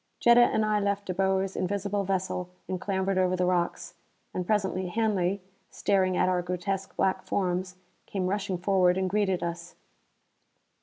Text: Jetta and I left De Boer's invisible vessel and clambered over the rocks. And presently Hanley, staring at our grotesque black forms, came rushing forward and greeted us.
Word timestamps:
Jetta 0.19 0.41
and 0.41 0.65
I 0.65 0.79
left 0.79 1.05
De 1.05 1.13
Boer's 1.13 1.55
invisible 1.55 2.03
vessel 2.03 2.49
and 2.67 2.81
clambered 2.81 3.19
over 3.19 3.35
the 3.35 3.45
rocks. 3.45 3.93
And 4.33 4.47
presently 4.47 4.87
Hanley, 4.87 5.43
staring 5.69 6.17
at 6.17 6.27
our 6.27 6.41
grotesque 6.41 6.95
black 6.95 7.21
forms, 7.21 7.75
came 8.07 8.25
rushing 8.25 8.57
forward 8.57 8.97
and 8.97 9.07
greeted 9.07 9.43
us. 9.43 9.75